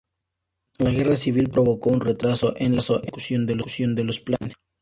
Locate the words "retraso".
2.01-2.55